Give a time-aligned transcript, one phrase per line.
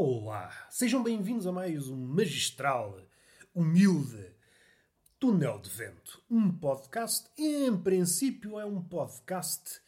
[0.00, 3.00] Olá, sejam bem-vindos a mais um magistral,
[3.52, 4.32] humilde
[5.18, 6.22] Túnel de Vento.
[6.30, 9.80] Um podcast, em princípio, é um podcast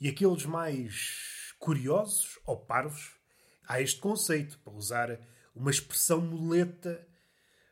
[0.00, 3.18] e aqueles mais curiosos ou parvos
[3.68, 5.20] há este conceito, para usar
[5.54, 7.06] uma expressão muleta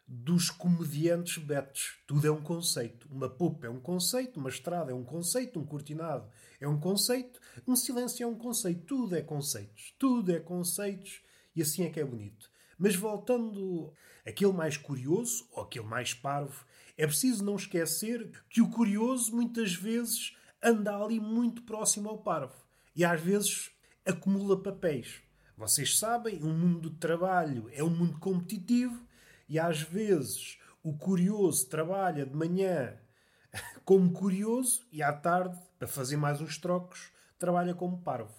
[0.07, 2.03] dos comediantes betos.
[2.07, 3.09] Tudo é um conceito.
[3.11, 7.41] Uma popa é um conceito, uma estrada é um conceito, um cortinado é um conceito,
[7.67, 8.85] um silêncio é um conceito.
[8.85, 9.95] Tudo é conceitos.
[9.99, 11.27] Tudo é conceitos
[11.59, 12.49] e assim é que é bonito.
[12.79, 13.93] Mas voltando
[14.25, 16.65] aquele mais curioso ou aquele mais parvo,
[16.97, 22.55] é preciso não esquecer que o curioso muitas vezes anda ali muito próximo ao parvo
[22.95, 23.73] e às vezes
[24.07, 25.21] acumula papéis.
[25.57, 29.05] Vocês sabem, o mundo do trabalho é um mundo competitivo
[29.49, 32.97] e às vezes o curioso trabalha de manhã
[33.85, 38.35] como curioso e à tarde, para fazer mais uns trocos, trabalha como parvo.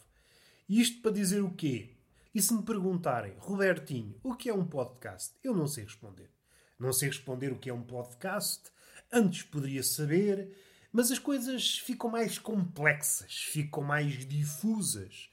[0.70, 1.99] Isto para dizer o quê?
[2.34, 5.34] E se me perguntarem, Robertinho, o que é um podcast?
[5.44, 6.30] Eu não sei responder.
[6.78, 8.72] Não sei responder o que é um podcast.
[9.12, 10.56] Antes poderia saber,
[10.94, 15.32] mas as coisas ficam mais complexas, ficam mais difusas.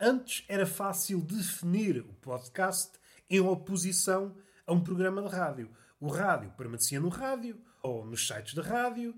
[0.00, 2.90] Antes era fácil definir o podcast
[3.30, 5.70] em oposição a um programa de rádio.
[6.00, 9.14] O rádio permanecia no rádio ou nos sites de rádio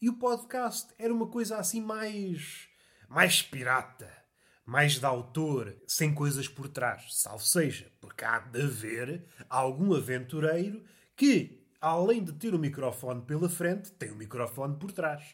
[0.00, 2.68] e o podcast era uma coisa assim mais
[3.08, 4.17] mais pirata
[4.68, 10.84] mais de autor, sem coisas por trás, salvo seja, porque há de haver algum aventureiro
[11.16, 15.24] que, além de ter o microfone pela frente, tem o microfone por trás.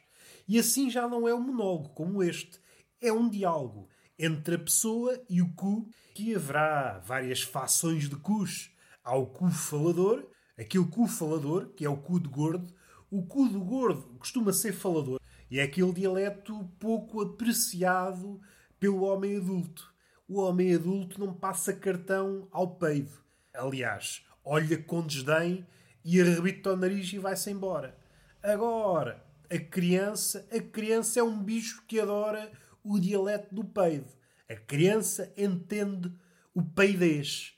[0.47, 2.61] E assim já não é um monólogo como este,
[3.01, 8.71] é um diálogo entre a pessoa e o cu, que haverá várias fações de cus.
[9.03, 12.73] Há o cu falador, aquele cu falador, que é o cu de gordo.
[13.11, 15.19] O cu do gordo costuma ser falador
[15.51, 18.41] e é aquele dialeto pouco apreciado
[18.85, 19.91] pelo homem adulto.
[20.29, 23.13] O homem adulto não passa cartão ao peido.
[23.55, 25.67] Aliás, olha com desdém
[26.05, 27.97] e arrebita o nariz e vai-se embora.
[28.43, 32.53] Agora, a criança, a criança é um bicho que adora
[32.83, 34.13] o dialeto do peido.
[34.51, 36.13] A criança entende
[36.53, 37.55] o peidez.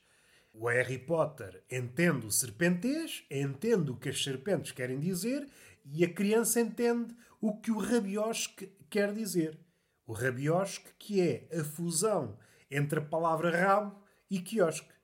[0.53, 5.45] O Harry Potter entende o serpentez, entende o que as serpentes querem dizer
[5.93, 9.66] e a criança entende o que o rabiosque quer dizer.
[10.07, 12.39] O rabiosque, que é a fusão
[12.71, 14.01] entre a palavra rabo
[14.31, 14.95] e quiosque.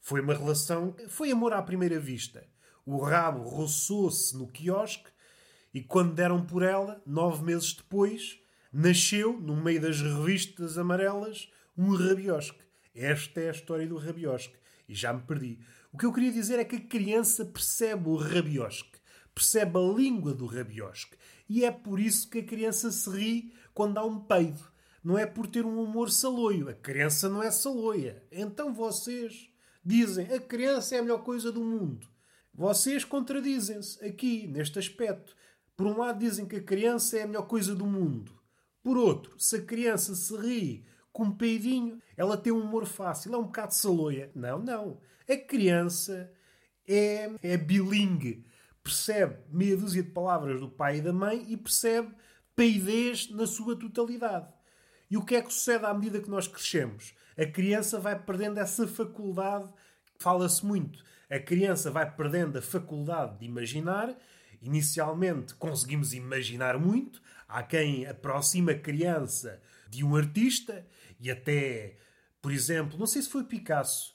[0.00, 2.46] Foi uma relação, foi amor à primeira vista.
[2.84, 5.10] O rabo roçou-se no quiosque
[5.72, 8.40] e quando deram por ela, nove meses depois,
[8.72, 12.60] nasceu, no meio das revistas amarelas, um rabiosque.
[12.94, 14.58] Esta é a história do rabiosque.
[14.88, 15.60] E já me perdi.
[15.92, 18.98] O que eu queria dizer é que a criança percebe o rabiosque,
[19.32, 21.16] percebe a língua do rabiosque.
[21.48, 24.62] E é por isso que a criança se ri quando há um peido.
[25.02, 26.68] Não é por ter um humor saloio.
[26.68, 28.22] A criança não é saloia.
[28.30, 29.48] Então vocês
[29.82, 32.06] dizem a criança é a melhor coisa do mundo.
[32.52, 35.34] Vocês contradizem-se aqui, neste aspecto.
[35.74, 38.38] Por um lado dizem que a criança é a melhor coisa do mundo.
[38.82, 43.34] Por outro, se a criança se ri com um peidinho, ela tem um humor fácil,
[43.34, 44.30] é um bocado saloia.
[44.34, 45.00] Não, não.
[45.26, 46.30] A criança
[46.86, 48.44] é, é bilingue.
[48.82, 52.14] Percebe meia dúzia de palavras do pai e da mãe e percebe
[52.60, 54.46] peidez na sua totalidade.
[55.10, 57.14] E o que é que sucede à medida que nós crescemos?
[57.34, 59.66] A criança vai perdendo essa faculdade,
[60.18, 64.14] fala-se muito, a criança vai perdendo a faculdade de imaginar.
[64.60, 70.86] Inicialmente conseguimos imaginar muito, há quem aproxima a criança de um artista
[71.18, 71.96] e até,
[72.42, 74.14] por exemplo, não sei se foi Picasso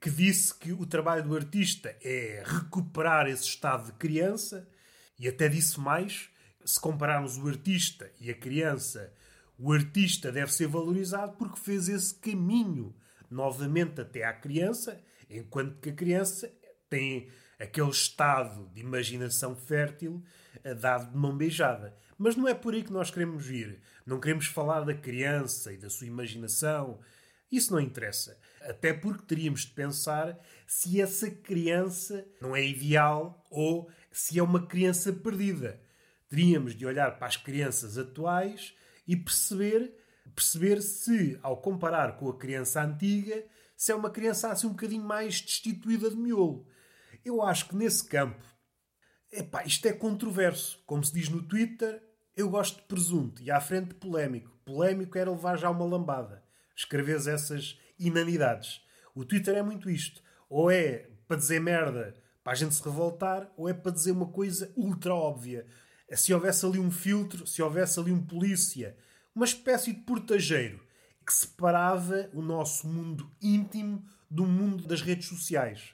[0.00, 4.68] que disse que o trabalho do artista é recuperar esse estado de criança
[5.18, 6.30] e até disse mais
[6.70, 9.12] se compararmos o artista e a criança,
[9.58, 12.94] o artista deve ser valorizado porque fez esse caminho
[13.30, 16.50] novamente até à criança, enquanto que a criança
[16.88, 17.28] tem
[17.58, 20.22] aquele estado de imaginação fértil
[20.80, 21.94] dado de mão beijada.
[22.16, 23.80] Mas não é por aí que nós queremos ir.
[24.06, 27.00] Não queremos falar da criança e da sua imaginação.
[27.50, 28.38] Isso não interessa.
[28.62, 34.66] Até porque teríamos de pensar se essa criança não é ideal ou se é uma
[34.66, 35.80] criança perdida
[36.30, 38.72] teríamos de olhar para as crianças atuais
[39.06, 39.92] e perceber,
[40.34, 43.44] perceber se, ao comparar com a criança antiga,
[43.76, 46.66] se é uma criança assim um bocadinho mais destituída de miolo.
[47.24, 48.42] Eu acho que nesse campo,
[49.32, 50.80] epá, isto é controverso.
[50.86, 52.00] Como se diz no Twitter,
[52.36, 54.56] eu gosto de presunto e à frente polémico.
[54.64, 56.44] Polémico era levar já uma lambada.
[56.76, 58.80] Escreves essas inanidades.
[59.14, 60.22] O Twitter é muito isto.
[60.48, 64.28] Ou é para dizer merda para a gente se revoltar, ou é para dizer uma
[64.28, 65.66] coisa ultra óbvia
[66.16, 68.96] se houvesse ali um filtro, se houvesse ali um polícia,
[69.34, 70.80] uma espécie de portageiro
[71.24, 75.92] que separava o nosso mundo íntimo do mundo das redes sociais.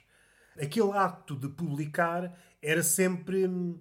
[0.59, 3.79] Aquele ato de publicar era sempre hum,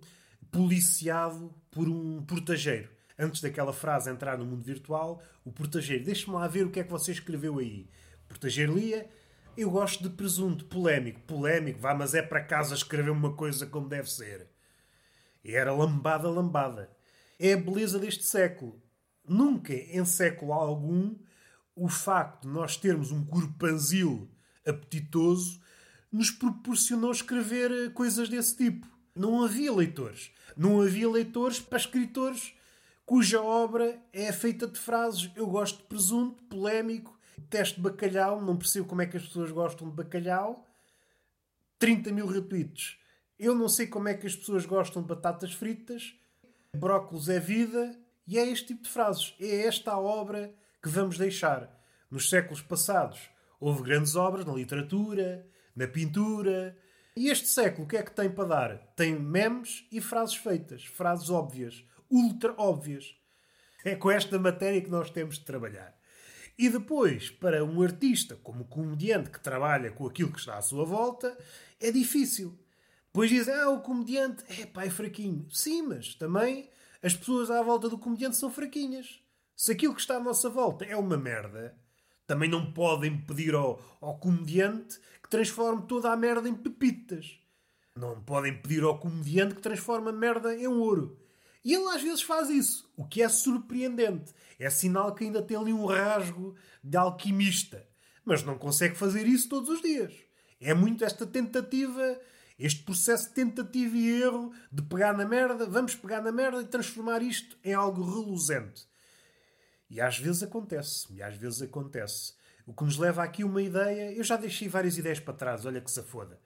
[0.50, 2.90] policiado por um portageiro.
[3.18, 6.84] Antes daquela frase entrar no mundo virtual, o portageiro, deixe-me lá ver o que é
[6.84, 7.88] que você escreveu aí.
[8.24, 9.08] O portageiro lia,
[9.56, 11.20] eu gosto de presunto, polémico.
[11.20, 14.46] Polémico, vá, mas é para casa escrever uma coisa como deve ser.
[15.54, 16.90] Era lambada, lambada.
[17.38, 18.82] É a beleza deste século.
[19.28, 21.14] Nunca, em século algum,
[21.74, 24.30] o facto de nós termos um corpanzil
[24.66, 25.60] apetitoso
[26.10, 28.86] nos proporcionou escrever coisas desse tipo.
[29.14, 30.30] Não havia leitores.
[30.56, 32.54] Não havia leitores para escritores
[33.04, 37.16] cuja obra é feita de frases eu gosto de presunto, polémico,
[37.48, 40.66] teste de bacalhau, não percebo como é que as pessoas gostam de bacalhau.
[41.78, 42.98] 30 mil retweets.
[43.38, 46.14] Eu não sei como é que as pessoas gostam de batatas fritas.
[46.74, 47.94] Brócolos é vida.
[48.26, 49.34] E é este tipo de frases.
[49.38, 51.70] É esta a obra que vamos deixar.
[52.10, 53.30] Nos séculos passados
[53.60, 56.76] houve grandes obras na literatura, na pintura.
[57.16, 58.78] E este século o que é que tem para dar?
[58.96, 63.16] Tem memes e frases feitas, frases óbvias, ultra óbvias.
[63.84, 65.94] É com esta matéria que nós temos de trabalhar.
[66.58, 70.84] E depois, para um artista como comediante que trabalha com aquilo que está à sua
[70.84, 71.36] volta,
[71.78, 72.58] é difícil.
[73.16, 75.48] Depois dizem, ah, o comediante é pá, é fraquinho.
[75.50, 76.68] Sim, mas também
[77.02, 79.22] as pessoas à volta do comediante são fraquinhas.
[79.56, 81.74] Se aquilo que está à nossa volta é uma merda,
[82.26, 87.40] também não podem pedir ao, ao comediante que transforme toda a merda em pepitas.
[87.98, 91.18] Não podem pedir ao comediante que transforme a merda em ouro.
[91.64, 94.34] E ele às vezes faz isso, o que é surpreendente.
[94.58, 96.54] É sinal que ainda tem ali um rasgo
[96.84, 97.88] de alquimista.
[98.26, 100.12] Mas não consegue fazer isso todos os dias.
[100.60, 102.20] É muito esta tentativa,
[102.58, 106.66] este processo de tentativa e erro de pegar na merda, vamos pegar na merda e
[106.66, 108.86] transformar isto em algo reluzente.
[109.90, 112.34] E às vezes acontece, e às vezes acontece.
[112.66, 114.12] O que nos leva aqui uma ideia.
[114.12, 116.40] Eu já deixei várias ideias para trás, olha que se foda.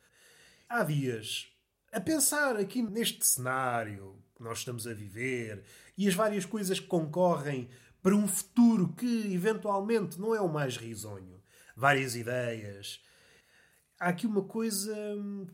[0.68, 1.50] Há dias,
[1.90, 5.64] a pensar aqui neste cenário, que nós estamos a viver
[5.96, 7.68] e as várias coisas que concorrem
[8.02, 11.42] para um futuro que eventualmente não é o mais risonho.
[11.76, 13.00] Várias ideias.
[14.02, 14.96] Há aqui uma coisa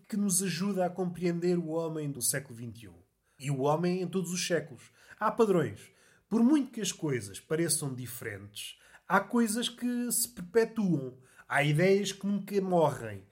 [0.09, 2.93] que nos ajuda a compreender o homem do século XXI.
[3.41, 4.93] E o homem em todos os séculos.
[5.19, 5.81] Há padrões.
[6.29, 8.79] Por muito que as coisas pareçam diferentes,
[9.09, 11.19] há coisas que se perpetuam.
[11.49, 13.27] Há ideias que nunca morrem.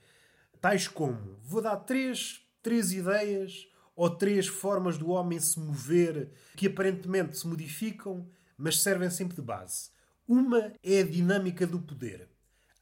[0.61, 6.67] Tais como, vou dar três, três ideias ou três formas do homem se mover que
[6.67, 8.29] aparentemente se modificam,
[8.59, 9.91] mas servem sempre de base.
[10.27, 12.34] Uma é a dinâmica do poder.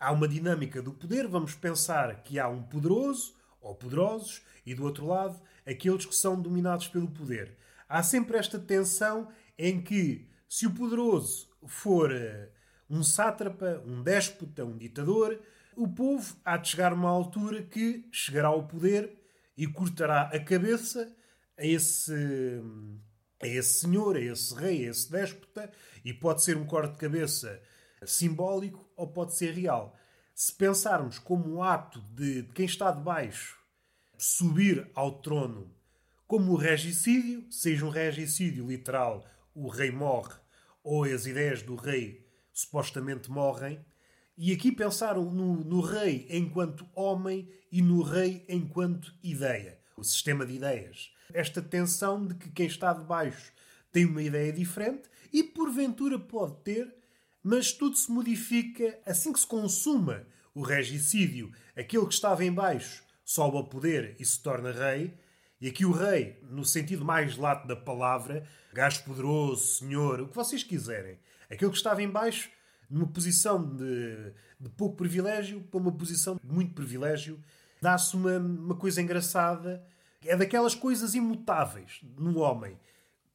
[0.02, 4.82] Há uma dinâmica do poder, vamos pensar que há um poderoso ou poderosos e do
[4.82, 7.56] outro lado aqueles que são dominados pelo poder.
[7.88, 12.50] Há sempre esta tensão em que, se o poderoso for eh,
[12.90, 15.40] um sátrapa, um déspota, um ditador,
[15.76, 19.16] o povo há de chegar a uma altura que chegará ao poder
[19.56, 21.14] e cortará a cabeça
[21.56, 22.12] a esse,
[23.40, 25.70] a esse senhor, a esse rei, a esse déspota,
[26.04, 27.62] e pode ser um corte de cabeça
[28.06, 29.96] simbólico ou pode ser real.
[30.34, 33.58] Se pensarmos como um ato de, de quem está debaixo
[34.16, 35.70] subir ao trono
[36.26, 40.34] como o regicídio, seja um regicídio literal, o rei morre,
[40.82, 43.84] ou as ideias do rei supostamente morrem,
[44.36, 50.46] e aqui pensaram no, no, rei enquanto homem e no rei enquanto ideia, o sistema
[50.46, 51.12] de ideias.
[51.34, 53.52] Esta tensão de que quem está debaixo
[53.90, 56.94] tem uma ideia diferente e porventura pode ter,
[57.42, 61.52] mas tudo se modifica assim que se consuma o regicídio.
[61.76, 65.14] Aquele que estava em baixo sobe ao poder e se torna rei.
[65.60, 70.34] E aqui o rei, no sentido mais lato da palavra, gajo poderoso, senhor, o que
[70.34, 71.18] vocês quiserem.
[71.48, 72.50] Aquele que estava em baixo
[72.90, 77.42] numa posição de, de pouco privilégio para uma posição de muito privilégio,
[77.80, 79.84] dá-se uma, uma coisa engraçada.
[80.24, 82.78] É daquelas coisas imutáveis no homem.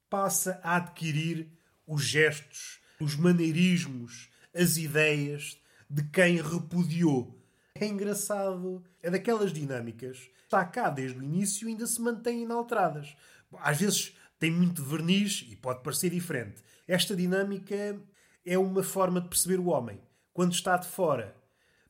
[0.10, 1.50] Passa a adquirir
[1.86, 7.38] os gestos, os maneirismos, as ideias de quem repudiou.
[7.76, 8.84] É engraçado.
[9.02, 10.30] É daquelas dinâmicas.
[10.44, 13.16] Está cá desde o início e ainda se mantém inalteradas.
[13.60, 16.62] Às vezes tem muito verniz e pode parecer diferente.
[16.88, 18.00] Esta dinâmica
[18.46, 20.00] é uma forma de perceber o homem.
[20.34, 21.36] Quando está de fora,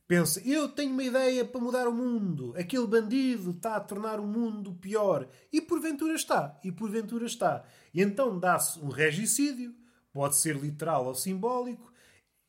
[0.06, 2.54] pensa: eu tenho uma ideia para mudar o mundo.
[2.56, 5.28] Aquele bandido está a tornar o mundo pior.
[5.52, 6.58] E porventura está.
[6.64, 7.64] E porventura está.
[7.94, 9.74] E então dá-se um regicídio,
[10.12, 11.92] pode ser literal ou simbólico.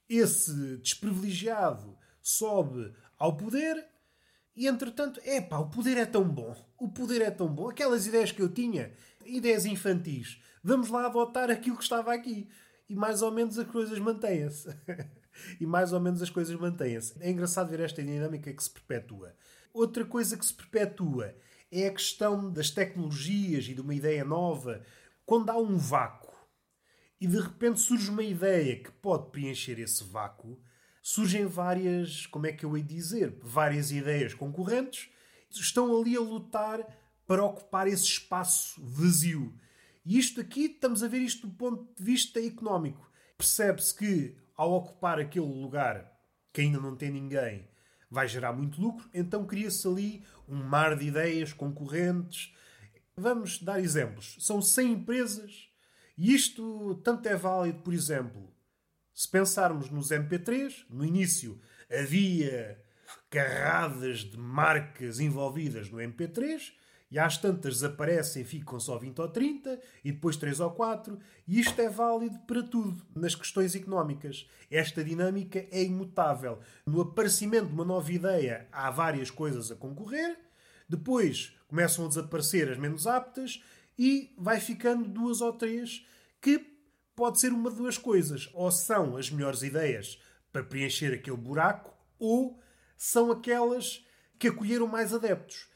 [0.07, 3.85] Esse desprivilegiado sobe ao poder
[4.59, 6.53] e entretanto, é o poder é tão bom.
[6.77, 7.69] O poder é tão bom.
[7.69, 8.91] Aquelas ideias que eu tinha,
[9.25, 10.41] ideias infantis.
[10.61, 12.49] Vamos lá adotar aquilo que estava aqui
[12.89, 14.67] e mais ou menos as coisas mantêm-se.
[15.61, 17.13] e mais ou menos as coisas mantêm-se.
[17.21, 19.33] É engraçado ver esta dinâmica que se perpetua.
[19.73, 21.33] Outra coisa que se perpetua
[21.71, 24.83] é a questão das tecnologias e de uma ideia nova.
[25.25, 26.18] Quando há um vácuo
[27.19, 30.59] e de repente surge uma ideia que pode preencher esse vácuo,
[31.01, 35.09] surgem várias, como é que eu ia dizer, várias ideias concorrentes,
[35.51, 36.79] estão ali a lutar
[37.25, 39.53] para ocupar esse espaço vazio.
[40.05, 43.11] E isto aqui, estamos a ver isto do ponto de vista económico.
[43.37, 46.11] Percebe-se que ao ocupar aquele lugar
[46.51, 47.67] que ainda não tem ninguém,
[48.09, 52.53] vai gerar muito lucro, então cria-se ali um mar de ideias concorrentes.
[53.15, 54.35] Vamos dar exemplos.
[54.39, 55.68] São 100 empresas
[56.19, 58.53] e isto tanto é válido, por exemplo,
[59.13, 61.57] se pensarmos nos MP3, no início
[61.89, 62.77] havia
[63.29, 66.73] carradas de marcas envolvidas no MP3
[67.09, 71.57] e às tantas desaparecem, ficam só 20 ou 30 e depois 3 ou 4, e
[71.57, 74.45] isto é válido para tudo nas questões económicas.
[74.69, 76.59] Esta dinâmica é imutável.
[76.85, 80.37] No aparecimento de uma nova ideia, há várias coisas a concorrer,
[80.89, 83.63] depois começam a desaparecer as menos aptas
[83.99, 86.07] e vai ficando duas ou três
[86.41, 86.65] que
[87.15, 88.49] pode ser uma de duas coisas.
[88.53, 90.19] Ou são as melhores ideias
[90.51, 92.59] para preencher aquele buraco, ou
[92.97, 94.03] são aquelas
[94.39, 95.69] que acolheram mais adeptos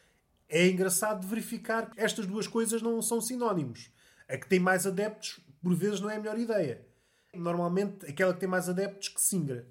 [0.54, 3.90] é engraçado verificar que estas duas coisas não são sinónimos.
[4.30, 6.86] A que tem mais adeptos, por vezes, não é a melhor ideia.
[7.34, 9.68] Normalmente, aquela que tem mais adeptos que singra.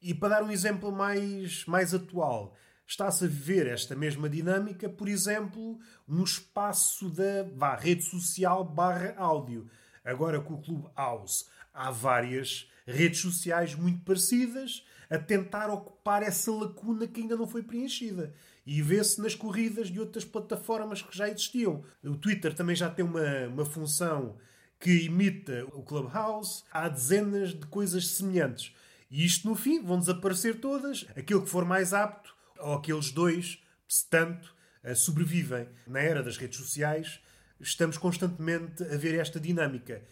[0.00, 5.08] E para dar um exemplo mais, mais atual, está-se a viver esta mesma dinâmica, por
[5.08, 9.68] exemplo, no espaço da vá, rede social barra áudio.
[10.04, 16.50] Agora com o Clube House há várias redes sociais muito parecidas a tentar ocupar essa
[16.50, 18.32] lacuna que ainda não foi preenchida.
[18.64, 21.84] E vê-se nas corridas de outras plataformas que já existiam.
[22.02, 24.36] O Twitter também já tem uma, uma função
[24.80, 26.64] que imita o Clubhouse.
[26.72, 28.74] Há dezenas de coisas semelhantes.
[29.08, 31.06] E isto, no fim, vão desaparecer todas.
[31.16, 35.68] Aquilo que for mais apto, ou aqueles dois, se tanto, eh, sobrevivem.
[35.86, 37.20] Na era das redes sociais,
[37.60, 40.02] estamos constantemente a ver esta dinâmica.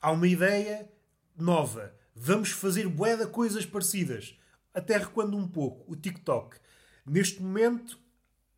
[0.00, 0.88] Há uma ideia
[1.36, 1.94] nova.
[2.14, 4.38] Vamos fazer de coisas parecidas.
[4.72, 6.58] Até recuando um pouco, o TikTok.
[7.04, 7.98] Neste momento,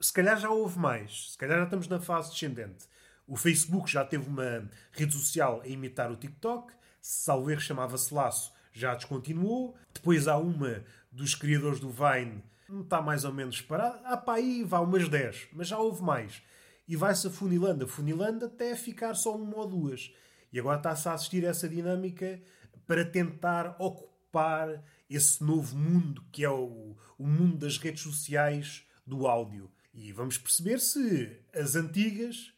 [0.01, 1.33] se calhar já houve mais.
[1.33, 2.87] Se calhar já estamos na fase descendente.
[3.27, 6.73] O Facebook já teve uma rede social a imitar o TikTok.
[7.01, 9.77] Salvo chamava-se Laço, já descontinuou.
[9.93, 14.01] Depois há uma dos criadores do Vine, está mais ou menos parada.
[14.05, 16.43] Há para aí, vá umas 10, mas já houve mais.
[16.87, 20.13] E vai-se afunilando, afunilando até ficar só uma ou duas.
[20.53, 22.41] E agora está-se a assistir a essa dinâmica
[22.87, 29.27] para tentar ocupar esse novo mundo que é o, o mundo das redes sociais do
[29.27, 29.71] áudio.
[29.93, 32.53] E vamos perceber se as antigas,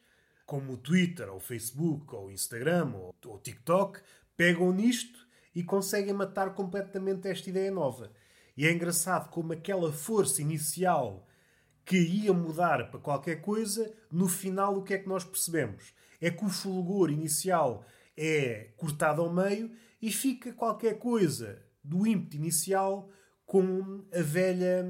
[0.45, 4.01] como o Twitter, ou o Facebook, ou o Instagram, ou o TikTok,
[4.37, 8.13] pegam nisto e conseguem matar completamente esta ideia nova.
[8.61, 11.27] E é engraçado como aquela força inicial
[11.83, 15.95] que ia mudar para qualquer coisa, no final o que é que nós percebemos?
[16.21, 19.71] É que o fulgor inicial é cortado ao meio
[20.03, 23.09] e fica qualquer coisa do ímpeto inicial
[23.47, 24.85] com a velha,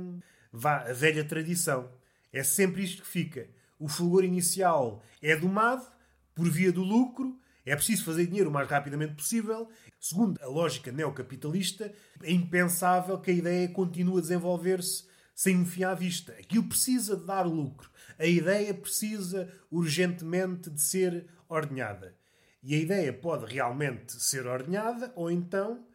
[0.53, 1.93] a velha tradição.
[2.33, 3.49] É sempre isto que fica.
[3.79, 5.87] O fulgor inicial é domado
[6.35, 9.69] por via do lucro, é preciso fazer dinheiro o mais rapidamente possível.
[10.01, 11.93] Segundo a lógica neocapitalista,
[12.23, 15.05] é impensável que a ideia continue a desenvolver-se
[15.35, 16.33] sem um fim à vista.
[16.33, 17.91] Aquilo precisa de dar lucro.
[18.19, 22.17] A ideia precisa urgentemente de ser ordenhada.
[22.63, 25.87] E a ideia pode realmente ser ordenhada ou então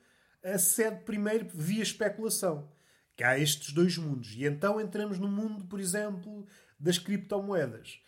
[0.44, 2.72] acede primeiro via especulação.
[3.16, 4.34] Que há estes dois mundos.
[4.36, 6.46] E então entramos no mundo, por exemplo,
[6.80, 8.00] das criptomoedas.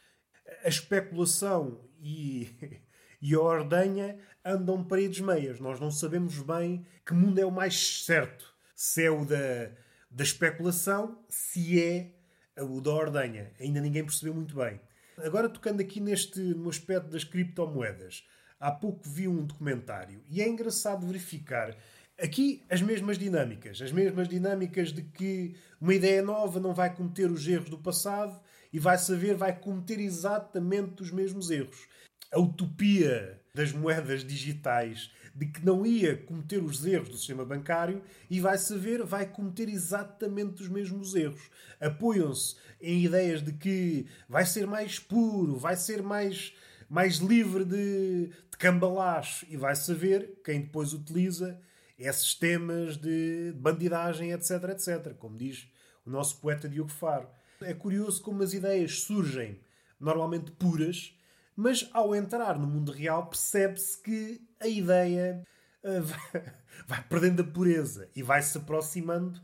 [0.64, 2.82] A especulação e,
[3.22, 5.60] e a ordenha andam paredes meias.
[5.60, 8.56] Nós não sabemos bem que mundo é o mais certo.
[8.74, 9.72] Se é o da,
[10.10, 12.14] da especulação, se é
[12.58, 13.52] o da ordenha.
[13.60, 14.80] Ainda ninguém percebeu muito bem.
[15.18, 18.24] Agora, tocando aqui neste, no aspecto das criptomoedas.
[18.60, 21.78] Há pouco vi um documentário e é engraçado verificar
[22.20, 23.80] aqui as mesmas dinâmicas.
[23.82, 28.40] As mesmas dinâmicas de que uma ideia nova não vai cometer os erros do passado
[28.74, 31.88] e vai saber, vai cometer exatamente os mesmos erros.
[32.32, 38.04] A utopia das moedas digitais de que não ia cometer os erros do sistema bancário
[38.30, 41.50] e vai saber, vai cometer exatamente os mesmos erros.
[41.82, 46.54] Apoiam-se em ideias de que vai ser mais puro, vai ser mais
[46.90, 51.60] mais livre de, de cambalacho e vai saber quem depois utiliza
[52.00, 55.68] esses temas de bandidagem, etc, etc, como diz
[56.06, 57.28] o nosso poeta Diogo Faro.
[57.60, 59.60] É curioso como as ideias surgem
[60.00, 61.17] normalmente puras,
[61.58, 65.44] mas ao entrar no mundo real percebe-se que a ideia
[65.84, 66.04] uh,
[66.86, 69.42] vai, perdendo a pureza e vai se aproximando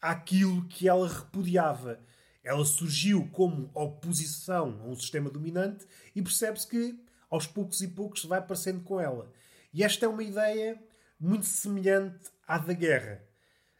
[0.00, 2.00] àquilo que ela repudiava.
[2.42, 7.00] Ela surgiu como oposição a um sistema dominante e percebe-se que
[7.30, 9.32] aos poucos e poucos vai parecendo com ela.
[9.72, 10.82] E esta é uma ideia
[11.18, 13.22] muito semelhante à da guerra.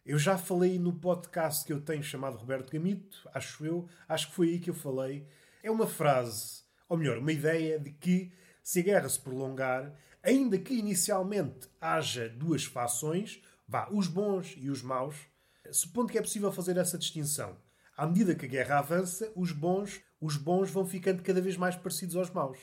[0.06, 4.34] Eu já falei no podcast que eu tenho chamado Roberto Gamito, acho eu, acho que
[4.34, 5.26] foi aí que eu falei.
[5.64, 6.62] É uma frase,
[6.92, 8.30] ou melhor, uma ideia de que
[8.62, 14.68] se a guerra se prolongar, ainda que inicialmente haja duas fações, vá, os bons e
[14.68, 15.16] os maus,
[15.70, 17.56] supondo que é possível fazer essa distinção.
[17.96, 21.74] À medida que a guerra avança, os bons, os bons vão ficando cada vez mais
[21.74, 22.58] parecidos aos maus.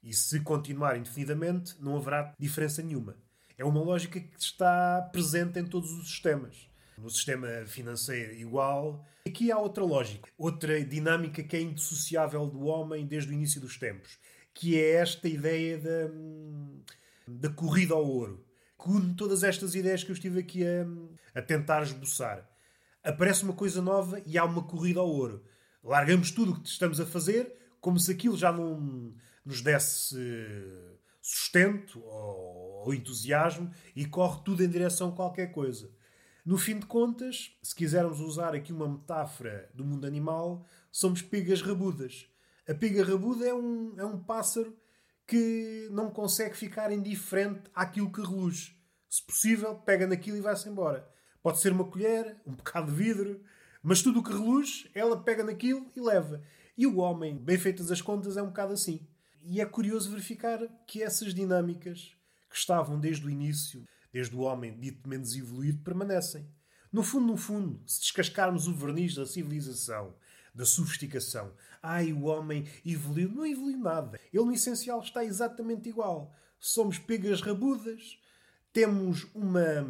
[0.00, 3.16] E se continuar indefinidamente, não haverá diferença nenhuma.
[3.58, 6.70] É uma lógica que está presente em todos os sistemas.
[6.98, 9.06] No sistema financeiro, igual.
[9.26, 13.76] Aqui há outra lógica, outra dinâmica que é indissociável do homem desde o início dos
[13.76, 14.18] tempos,
[14.54, 16.10] que é esta ideia da,
[17.26, 18.44] da corrida ao ouro.
[18.76, 20.86] Com todas estas ideias que eu estive aqui a,
[21.38, 22.48] a tentar esboçar.
[23.02, 25.44] Aparece uma coisa nova e há uma corrida ao ouro.
[25.82, 30.16] Largamos tudo o que estamos a fazer, como se aquilo já não nos desse
[31.22, 35.90] sustento ou, ou entusiasmo e corre tudo em direção a qualquer coisa.
[36.46, 41.60] No fim de contas, se quisermos usar aqui uma metáfora do mundo animal, somos pegas
[41.60, 42.30] rabudas.
[42.68, 44.78] A pega rabuda é um, é um pássaro
[45.26, 48.72] que não consegue ficar indiferente àquilo que reluz.
[49.10, 51.10] Se possível, pega naquilo e vai-se embora.
[51.42, 53.42] Pode ser uma colher, um bocado de vidro,
[53.82, 56.40] mas tudo o que reluz, ela pega naquilo e leva.
[56.78, 59.04] E o homem, bem feitas as contas, é um bocado assim.
[59.42, 62.16] E é curioso verificar que essas dinâmicas
[62.48, 63.84] que estavam desde o início,
[64.16, 66.48] desde o homem dito menos evoluído, permanecem.
[66.90, 70.14] No fundo, no fundo, se descascarmos o verniz da civilização,
[70.54, 74.18] da sofisticação, ai, o homem evoluiu, não evoluiu nada.
[74.32, 76.34] Ele, no essencial, está exatamente igual.
[76.58, 78.18] Somos pegas rabudas,
[78.72, 79.86] temos uma,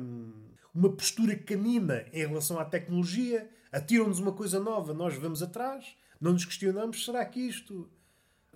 [0.74, 6.32] uma postura canina em relação à tecnologia, atiram-nos uma coisa nova, nós vamos atrás, não
[6.32, 7.88] nos questionamos, será que isto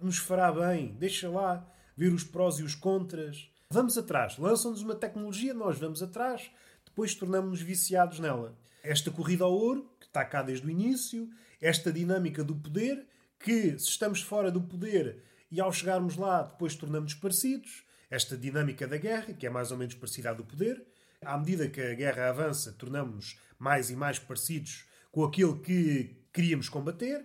[0.03, 1.65] nos fará bem, deixa lá
[1.97, 3.49] ver os prós e os contras.
[3.73, 6.51] Vamos atrás, lançam-nos uma tecnologia, nós vamos atrás,
[6.85, 8.59] depois tornamos-nos viciados nela.
[8.83, 11.31] Esta corrida ao ouro, que está cá desde o início,
[11.61, 13.07] esta dinâmica do poder,
[13.39, 18.89] que se estamos fora do poder e ao chegarmos lá depois tornamos parecidos, esta dinâmica
[18.89, 20.85] da guerra, que é mais ou menos parecida à do poder,
[21.25, 26.69] à medida que a guerra avança, tornamos-nos mais e mais parecidos com aquele que queríamos
[26.69, 27.25] combater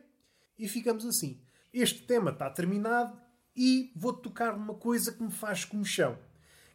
[0.59, 1.41] e ficamos assim.
[1.73, 3.19] Este tema está terminado
[3.55, 6.19] e vou tocar numa coisa que me faz comichão,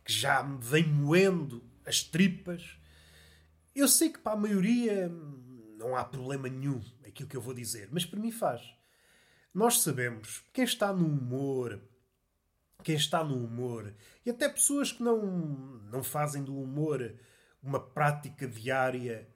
[0.04, 2.78] que já me vem moendo as tripas.
[3.74, 5.08] Eu sei que para a maioria
[5.78, 8.62] não há problema nenhum aquilo que eu vou dizer, mas para mim faz.
[9.52, 11.80] Nós sabemos quem está no humor,
[12.82, 15.20] quem está no humor, e até pessoas que não,
[15.90, 17.14] não fazem do humor
[17.62, 19.28] uma prática diária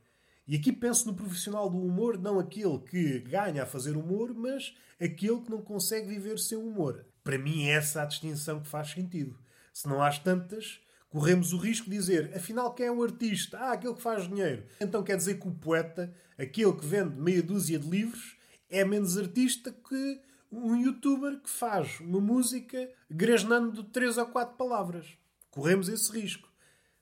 [0.47, 4.77] e aqui penso no profissional do humor, não aquele que ganha a fazer humor, mas
[5.01, 7.07] aquele que não consegue viver sem humor.
[7.23, 9.39] Para mim, é essa a distinção que faz sentido.
[9.75, 13.59] Se não há tantas, corremos o risco de dizer, afinal, quem é o artista?
[13.59, 14.65] Ah, aquele que faz dinheiro.
[14.81, 18.37] Então quer dizer que o poeta, aquele que vende meia dúzia de livros,
[18.71, 24.57] é menos artista que um youtuber que faz uma música grasnando de três ou quatro
[24.57, 25.19] palavras.
[25.51, 26.49] Corremos esse risco.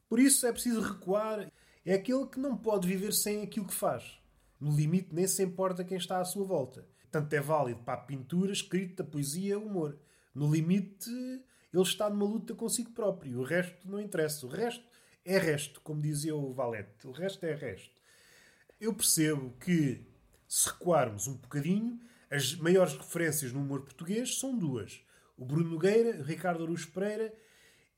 [0.08, 1.52] Por isso é preciso recuar
[1.84, 4.18] é aquele que não pode viver sem aquilo que faz.
[4.58, 6.86] No limite, nem se importa quem está à sua volta.
[7.10, 9.98] Tanto é válido para a pintura, escrita, poesia, humor.
[10.34, 11.10] No limite,
[11.72, 13.40] ele está numa luta consigo próprio.
[13.40, 14.46] O resto não interessa.
[14.46, 14.84] O resto
[15.24, 17.06] é resto, como dizia o Valete.
[17.06, 17.94] O resto é resto.
[18.80, 20.04] Eu percebo que,
[20.46, 21.98] se recuarmos um bocadinho,
[22.30, 25.00] as maiores referências no humor português são duas.
[25.36, 27.32] O Bruno Nogueira, o Ricardo Aruz Pereira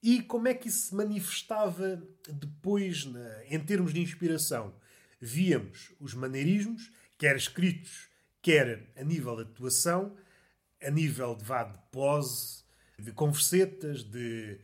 [0.07, 4.75] e como é que isso se manifestava depois na, em termos de inspiração?
[5.19, 8.11] Víamos os maneirismos, quer escritos,
[8.43, 10.15] quer a nível de atuação,
[10.83, 12.64] a nível de, vá, de pose,
[12.99, 14.59] de conversetas, de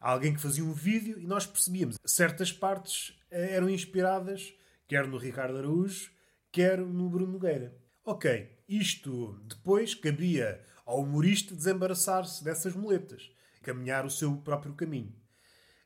[0.00, 4.54] alguém que fazia um vídeo, e nós percebíamos certas partes eh, eram inspiradas
[4.86, 6.10] quer no Ricardo Araújo,
[6.52, 7.76] quer no Bruno Nogueira.
[8.04, 13.30] Ok, isto depois cabia ao humorista desembaraçar-se dessas muletas
[13.62, 15.12] caminhar o seu próprio caminho.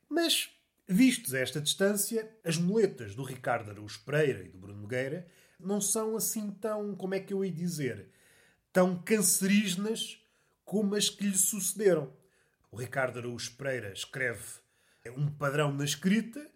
[0.08, 0.50] Mas,
[0.86, 5.26] vistos a esta distância, as muletas do Ricardo Araújo Pereira e do Bruno Nogueira
[5.58, 8.10] não são assim tão, como é que eu ia dizer,
[8.70, 10.18] tão cancerígenas
[10.70, 12.16] como as que lhe sucederam.
[12.70, 14.44] O Ricardo Araújo Pereira escreve
[15.16, 16.48] um padrão na escrita.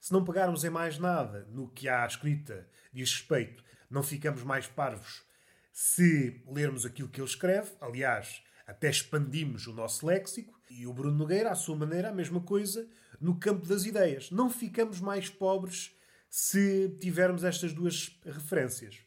[0.00, 4.66] Se não pegarmos em mais nada no que à escrita diz respeito, não ficamos mais
[4.66, 5.22] parvos
[5.70, 7.70] se lermos aquilo que ele escreve.
[7.78, 12.40] Aliás, Até expandimos o nosso léxico e o Bruno Nogueira, à sua maneira, a mesma
[12.40, 12.86] coisa
[13.18, 14.30] no campo das ideias.
[14.30, 15.94] Não ficamos mais pobres
[16.28, 18.98] se tivermos estas duas referências.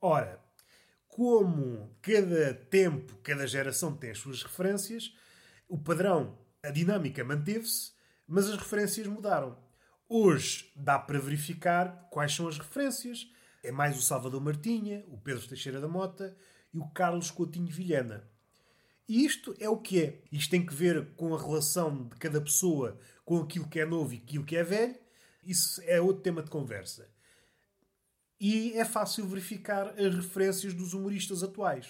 [0.00, 0.42] Ora,
[1.10, 5.12] como cada tempo, cada geração tem as suas referências,
[5.68, 7.92] o padrão, a dinâmica manteve-se,
[8.26, 9.58] mas as referências mudaram.
[10.08, 13.28] Hoje dá para verificar quais são as referências.
[13.62, 16.36] É mais o Salvador Martinha, o Pedro Teixeira da Mota
[16.72, 18.24] e o Carlos Coutinho Vilhena.
[19.08, 20.22] E isto é o que é.
[20.30, 24.14] Isto tem que ver com a relação de cada pessoa com aquilo que é novo
[24.14, 24.96] e aquilo que é velho.
[25.44, 27.08] Isso é outro tema de conversa.
[28.40, 31.86] E é fácil verificar as referências dos humoristas atuais.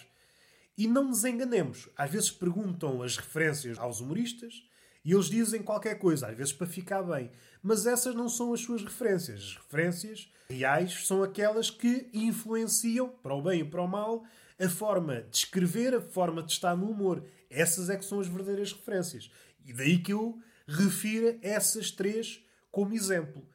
[0.77, 1.89] E não nos enganemos.
[1.97, 4.65] Às vezes perguntam as referências aos humoristas
[5.05, 7.31] e eles dizem qualquer coisa, às vezes para ficar bem.
[7.63, 9.41] Mas essas não são as suas referências.
[9.41, 14.25] As referências reais são aquelas que influenciam, para o bem e para o mal,
[14.59, 17.25] a forma de escrever, a forma de estar no humor.
[17.49, 19.31] Essas é que são as verdadeiras referências.
[19.65, 23.47] E daí que eu refiro essas três como exemplo.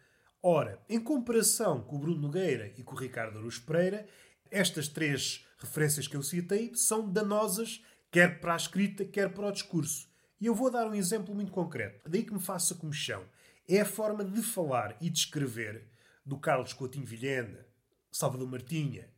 [0.48, 4.08] Ora, em comparação com o Bruno Nogueira e com o Ricardo Aruz Pereira,
[4.52, 9.52] estas três referências que eu citei são danosas, quer para a escrita, quer para o
[9.52, 10.08] discurso.
[10.40, 13.24] E eu vou dar um exemplo muito concreto, daí que me faça comichão.
[13.68, 15.90] É a forma de falar e de escrever
[16.24, 17.66] do Carlos Coutinho Vilhena,
[18.12, 19.10] Salvador Martinha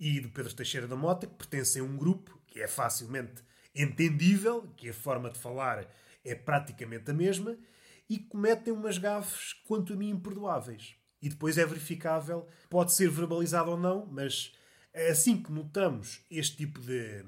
[0.00, 4.62] e do Pedro Teixeira da Mota, que pertencem a um grupo que é facilmente entendível,
[4.78, 5.86] que a forma de falar
[6.24, 7.54] é praticamente a mesma,
[8.08, 10.94] e cometem umas gafes, quanto a mim, imperdoáveis.
[11.22, 14.52] E depois é verificável, pode ser verbalizado ou não, mas
[15.10, 17.24] assim que notamos este tipo de,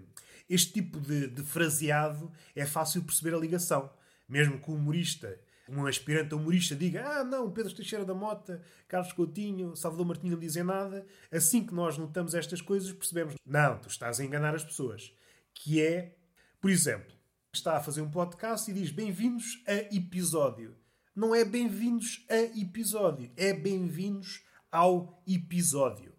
[0.48, 3.90] este tipo de, de fraseado, é fácil perceber a ligação.
[4.28, 9.12] Mesmo que o humorista, um aspirante humorista, diga: Ah, não, Pedro Teixeira da Mota, Carlos
[9.12, 11.06] Coutinho, Salvador Martinho não dizem nada.
[11.30, 15.12] Assim que nós notamos estas coisas, percebemos: Não, tu estás a enganar as pessoas.
[15.54, 16.14] Que é,
[16.60, 17.15] por exemplo,
[17.56, 20.76] está a fazer um podcast e diz bem-vindos a episódio.
[21.14, 26.12] Não é bem-vindos a episódio, é bem-vindos ao episódio.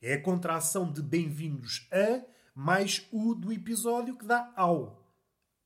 [0.00, 5.12] É a contração de bem-vindos a mais o do episódio que dá ao.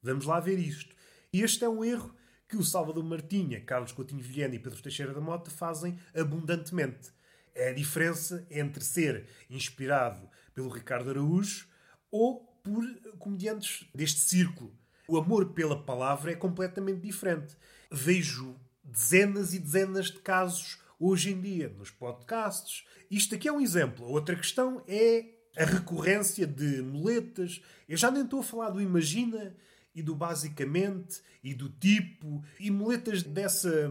[0.03, 0.97] Vamos lá ver isto.
[1.31, 2.15] Este é um erro
[2.49, 7.11] que o Salvador Martinha, Carlos Coutinho Vilhena e Pedro Teixeira da Mota fazem abundantemente.
[7.55, 11.69] É a diferença entre ser inspirado pelo Ricardo Araújo
[12.11, 12.83] ou por
[13.19, 14.78] comediantes deste círculo
[15.09, 17.57] o amor pela palavra é completamente diferente.
[17.91, 22.85] Vejo dezenas e dezenas de casos hoje em dia nos podcasts.
[23.11, 24.07] Isto aqui é um exemplo.
[24.07, 25.25] Outra questão é
[25.57, 27.63] a recorrência de muletas.
[27.89, 29.57] Eu já nem estou a falar do imagina
[29.95, 33.91] e do basicamente e do tipo e muletas dessa,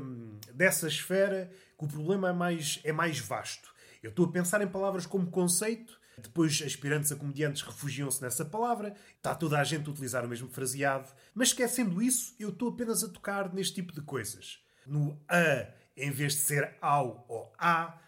[0.53, 3.73] dessa esfera que o problema é mais, é mais vasto.
[4.03, 8.95] Eu estou a pensar em palavras como conceito depois, aspirantes a comediantes refugiam-se nessa palavra.
[9.15, 11.13] Está toda a gente a utilizar o mesmo fraseado.
[11.33, 14.59] Mas esquecendo isso, eu estou apenas a tocar neste tipo de coisas.
[14.85, 18.01] No a, em vez de ser ao ou a.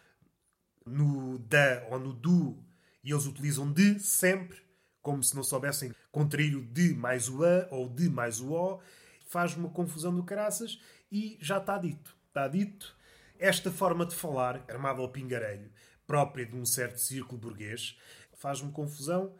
[0.85, 2.65] No da ou no do.
[3.03, 4.59] E eles utilizam de sempre,
[5.03, 8.81] como se não soubessem contrair o de mais o a ou de mais o o.
[9.27, 12.17] Faz uma confusão do caraças e já está dito.
[12.27, 12.97] Está dito.
[13.37, 15.71] Esta forma de falar, armada ao pingarelho,
[16.09, 17.95] própria de um certo círculo burguês,
[18.33, 19.35] faz-me confusão.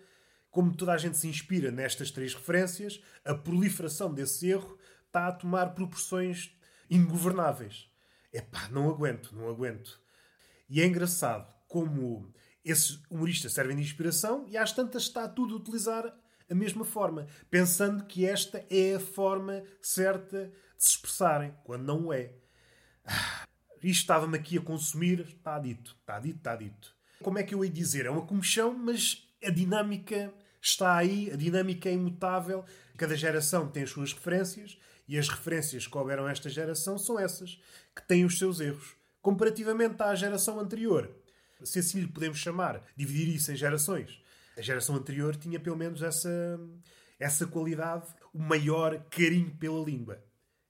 [0.52, 4.78] Como toda a gente se inspira nestas três referências, a proliferação desse erro
[5.08, 6.56] está a tomar proporções
[6.88, 7.90] ingovernáveis.
[8.32, 10.00] Epá, não aguento, não aguento.
[10.70, 12.32] E é engraçado como
[12.64, 16.06] esses humoristas servem de inspiração e às tantas está tudo a utilizar
[16.48, 22.14] a mesma forma, pensando que esta é a forma certa de se expressarem, quando não
[22.14, 22.32] é.
[23.04, 23.49] Ah,
[23.82, 26.96] isto estava-me aqui a consumir, está dito, está dito, está dito.
[27.22, 28.06] Como é que eu ia dizer?
[28.06, 32.64] É uma comichão, mas a dinâmica está aí, a dinâmica é imutável.
[32.98, 37.60] Cada geração tem as suas referências e as referências que houveram esta geração são essas,
[37.96, 38.96] que têm os seus erros.
[39.22, 41.10] Comparativamente à geração anterior,
[41.64, 44.22] se assim lhe podemos chamar, dividir isso em gerações.
[44.58, 46.60] A geração anterior tinha pelo menos essa,
[47.20, 50.24] essa qualidade, o maior carinho pela língua.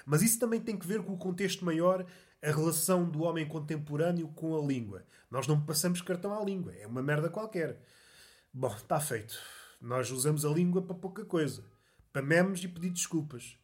[0.05, 2.05] Mas isso também tem que ver com o contexto maior
[2.41, 5.05] a relação do homem contemporâneo com a língua.
[5.29, 7.81] Nós não passamos cartão à língua, é uma merda qualquer.
[8.53, 9.39] Bom, está feito.
[9.81, 11.63] Nós usamos a língua para pouca coisa.
[12.11, 13.57] Para memes e pedir desculpas.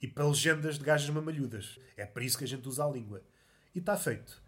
[0.00, 1.78] E para legendas de gajas mamalhudas.
[1.96, 3.22] É para isso que a gente usa a língua.
[3.74, 4.42] E está feito.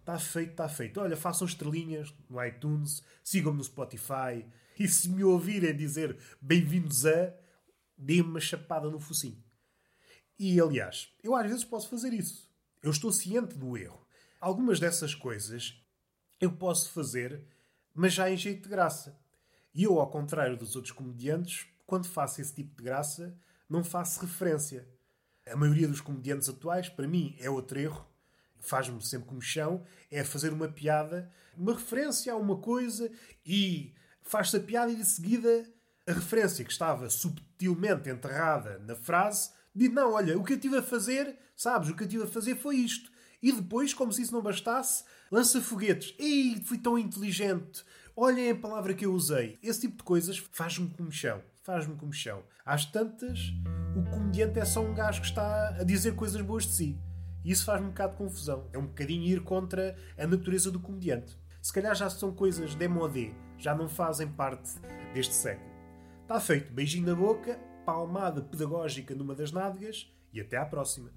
[0.00, 1.00] Está feito, está feito.
[1.00, 4.46] Olha, façam estrelinhas no iTunes, sigam-me no Spotify.
[4.78, 7.32] E se me ouvirem dizer bem-vindos a,
[7.96, 9.42] dê-me uma chapada no focinho.
[10.38, 12.45] E aliás, eu às vezes posso fazer isso.
[12.86, 14.06] Eu estou ciente do erro.
[14.40, 15.74] Algumas dessas coisas
[16.40, 17.44] eu posso fazer,
[17.92, 19.18] mas já em jeito de graça.
[19.74, 23.36] E eu, ao contrário dos outros comediantes, quando faço esse tipo de graça,
[23.68, 24.88] não faço referência.
[25.48, 28.06] A maioria dos comediantes atuais, para mim, é outro erro.
[28.60, 29.84] Faz-me sempre como chão.
[30.08, 33.10] É fazer uma piada, uma referência a uma coisa
[33.44, 35.68] e faz-se a piada e de seguida
[36.06, 40.78] a referência que estava subtilmente enterrada na frase diz: Não, olha, o que eu estive
[40.78, 43.10] a fazer, sabes, o que eu estive a fazer foi isto.
[43.42, 46.14] E depois, como se isso não bastasse, lança foguetes.
[46.18, 47.84] Ei, fui tão inteligente.
[48.16, 49.58] Olhem a palavra que eu usei.
[49.62, 51.42] Esse tipo de coisas faz-me comichão.
[51.62, 52.42] Faz-me comichão.
[52.64, 53.52] Às tantas,
[53.94, 56.98] o comediante é só um gajo que está a dizer coisas boas de si.
[57.44, 58.68] E isso faz-me um bocado de confusão.
[58.72, 61.36] É um bocadinho ir contra a natureza do comediante.
[61.60, 64.78] Se calhar já são coisas demodé, já não fazem parte
[65.12, 65.70] deste século.
[66.22, 66.72] Está feito.
[66.72, 71.12] Beijinho na boca, palmada pedagógica numa das nádegas e até à próxima.